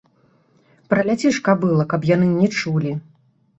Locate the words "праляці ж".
0.93-1.43